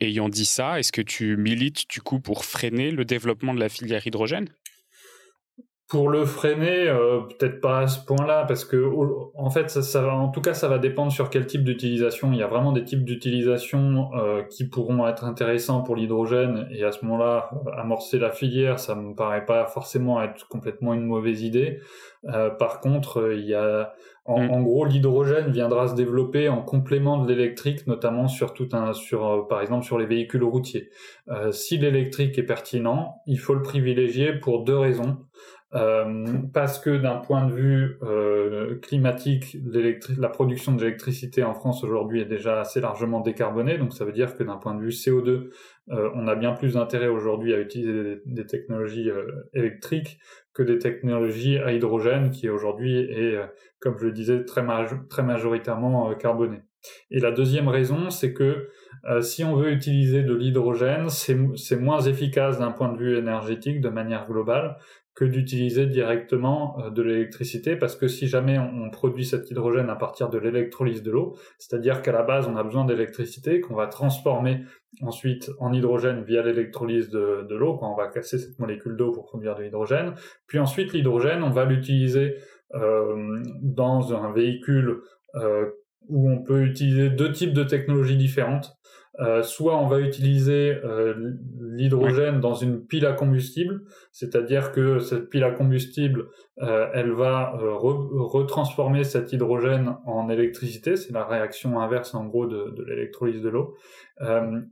[0.00, 3.68] ayant dit ça, est-ce que tu milites du coup pour freiner le développement de la
[3.68, 4.48] filière hydrogène?
[5.90, 8.80] Pour le freiner, euh, peut-être pas à ce point-là, parce que
[9.34, 12.32] en fait, ça, ça, en tout cas, ça va dépendre sur quel type d'utilisation.
[12.32, 16.84] Il y a vraiment des types d'utilisation euh, qui pourront être intéressants pour l'hydrogène, et
[16.84, 21.42] à ce moment-là, amorcer la filière, ça me paraît pas forcément être complètement une mauvaise
[21.42, 21.80] idée.
[22.28, 23.92] Euh, par contre, il y a,
[24.26, 24.50] en, mm.
[24.50, 29.48] en gros, l'hydrogène viendra se développer en complément de l'électrique, notamment sur tout un, sur,
[29.48, 30.90] par exemple, sur les véhicules routiers.
[31.50, 35.16] si l'électrique est pertinent, il faut le privilégier pour deux raisons.
[35.74, 39.56] Euh, parce que d'un point de vue euh, climatique,
[40.18, 44.34] la production d'électricité en France aujourd'hui est déjà assez largement décarbonée, donc ça veut dire
[44.34, 45.50] que d'un point de vue CO2,
[45.90, 49.10] euh, on a bien plus d'intérêt aujourd'hui à utiliser des, technologies
[49.54, 50.18] électriques
[50.52, 53.38] que des technologies à hydrogène, qui aujourd'hui est,
[53.78, 54.62] comme je le disais, très
[55.22, 56.62] majoritairement carbonée.
[57.10, 58.68] Et la deuxième raison, c'est que
[59.20, 63.88] si on veut utiliser de l'hydrogène, c'est moins efficace d'un point de vue énergétique de
[63.88, 64.76] manière globale
[65.14, 69.96] que d'utiliser directement euh, de l'électricité parce que si jamais on, produit cet hydrogène à
[69.96, 73.86] partir de l'électrolyse de l'eau, c'est-à-dire qu'à la base on a besoin d'électricité qu'on va
[73.86, 74.64] transformer
[75.02, 79.26] ensuite en hydrogène via l'électrolyse de, l'eau, quand on va casser cette molécule d'eau pour
[79.26, 80.14] produire de l'hydrogène,
[80.46, 82.36] puis ensuite l'hydrogène on va l'utiliser
[82.74, 85.02] euh, dans un véhicule
[85.36, 85.66] euh,
[86.08, 88.76] où on peut utiliser deux types de technologies différentes.
[89.18, 95.28] Euh, soit on va utiliser euh, l'hydrogène dans une pile à combustible, c'est-à-dire que cette
[95.28, 96.28] pile à combustible,
[96.60, 102.84] elle va retransformer cet hydrogène en électricité, c'est la réaction inverse en gros de, de
[102.84, 103.76] l'électrolyse de l'eau.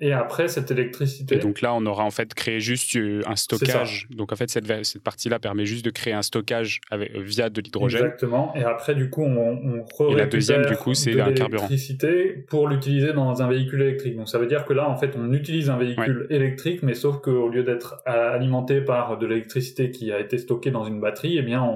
[0.00, 1.36] et après cette électricité.
[1.36, 4.08] Et donc là, on aura en fait créé juste un stockage.
[4.10, 7.60] Donc en fait, cette, cette partie-là permet juste de créer un stockage avec, via de
[7.60, 8.04] l'hydrogène.
[8.04, 8.52] Exactement.
[8.56, 11.68] Et après, du coup, on, on Et la deuxième, du coup, c'est un carburant.
[12.48, 14.16] pour l'utiliser dans un véhicule électrique.
[14.16, 17.20] Donc ça veut dire que là, en fait, on utilise un véhicule électrique, mais sauf
[17.20, 21.42] qu'au lieu d'être alimenté par de l'électricité qui a été stockée dans une batterie, eh
[21.42, 21.75] bien, on,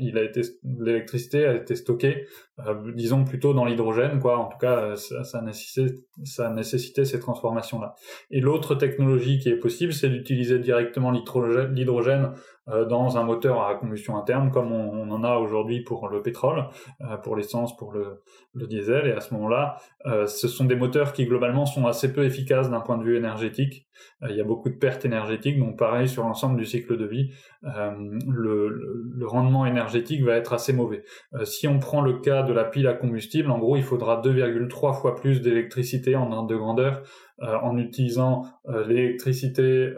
[0.00, 2.26] il a été l'électricité a été stockée,
[2.66, 4.38] euh, disons plutôt dans l'hydrogène, quoi.
[4.38, 7.94] En tout cas, ça, ça, nécessitait, ça nécessitait ces transformations-là.
[8.30, 12.32] Et l'autre technologie qui est possible, c'est d'utiliser directement l'hydrogène
[12.70, 16.66] euh, dans un moteur à combustion interne, comme on, en a aujourd'hui pour le pétrole,
[17.00, 18.22] euh, pour l'essence, pour le,
[18.54, 19.06] diesel.
[19.06, 22.70] Et à ce moment-là, euh, ce sont des moteurs qui globalement sont assez peu efficaces
[22.70, 23.88] d'un point de vue énergétique.
[24.28, 27.32] il y a beaucoup de pertes énergétiques, donc pareil sur l'ensemble du cycle de vie,
[27.62, 29.89] le, le, rendement énergétique
[30.24, 31.04] va être assez mauvais.
[31.44, 35.00] si on prend le cas de la pile à combustible, en gros, il faudra 2,3
[35.00, 37.02] fois plus d'électricité en ordre de grandeur
[37.38, 38.44] en utilisant
[38.86, 39.94] l'électricité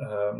[0.00, 0.32] euh,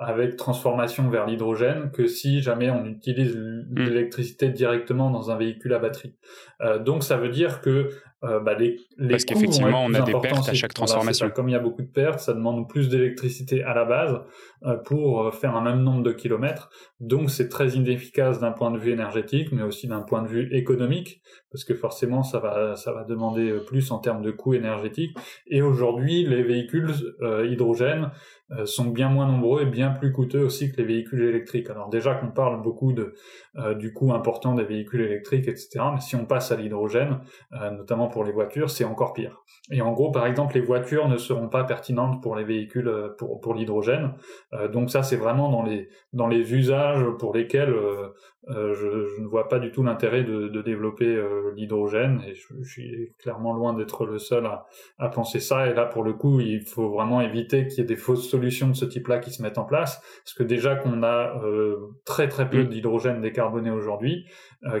[0.00, 3.74] avec transformation vers l'hydrogène que si jamais on utilise hmm.
[3.76, 6.14] l'électricité directement dans un véhicule à batterie.
[6.62, 7.90] Euh, donc ça veut dire que
[8.24, 11.30] euh, bah, les, les Parce qu'effectivement, on a des pertes à chaque transformation.
[11.30, 14.20] comme il y a beaucoup de pertes, ça demande plus d'électricité à la base
[14.66, 16.70] euh, pour euh, faire un même nombre de kilomètres.
[16.98, 20.48] Donc c'est très inefficace d'un point de vue énergétique, mais aussi d'un point de vue
[20.56, 21.20] économique,
[21.50, 25.14] parce que forcément ça va ça va demander plus en termes de coûts énergétiques.
[25.48, 28.10] Et aujourd'hui, les véhicules euh, hydrogène
[28.66, 31.70] sont bien moins nombreux et bien plus coûteux aussi que les véhicules électriques.
[31.70, 33.14] Alors déjà qu'on parle beaucoup de
[33.78, 35.80] du coût important des véhicules électriques, etc.
[35.94, 37.20] Mais si on passe à l'hydrogène,
[37.72, 39.42] notamment pour les voitures, c'est encore pire.
[39.72, 43.08] Et en gros, par exemple, les voitures ne seront pas pertinentes pour les véhicules euh,
[43.18, 44.12] pour, pour l'hydrogène.
[44.52, 48.12] Euh, donc ça, c'est vraiment dans les dans les usages pour lesquels euh,
[48.46, 51.20] je, je, ne vois pas du tout l'intérêt de, de, développer
[51.56, 52.22] l'hydrogène.
[52.28, 54.66] Et je, je, suis clairement loin d'être le seul à,
[54.98, 55.66] à, penser ça.
[55.66, 58.68] Et là, pour le coup, il faut vraiment éviter qu'il y ait des fausses solutions
[58.68, 61.40] de ce type-là qui se mettent en place, parce que déjà qu'on a
[62.04, 62.68] très très peu mm.
[62.68, 64.26] d'hydrogène décarboné aujourd'hui,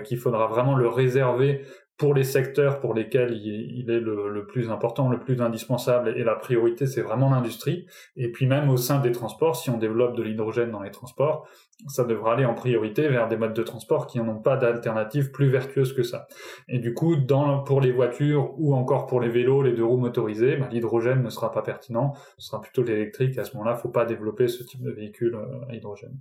[0.04, 1.64] qu'il faudra vraiment le réserver
[1.96, 6.34] pour les secteurs pour lesquels il, est le, plus important, le plus indispensable et la
[6.34, 7.86] priorité, c'est vraiment l'industrie.
[8.16, 11.48] Et puis même au sein des transports, si on développe de l'hydrogène dans les transports,
[11.86, 15.48] ça devra aller en priorité vers des modes de transport qui n'ont pas d'alternative plus
[15.48, 16.26] vertueuse que ça.
[16.68, 17.16] Et du coup,
[17.64, 21.30] pour les voitures ou encore pour les vélos, les deux roues motorisées, bah, l'hydrogène ne
[21.30, 23.38] sera pas pertinent, ce sera plutôt l'électrique.
[23.38, 26.18] À ce moment-là, il ne faut pas développer ce type de véhicule euh, à hydrogène.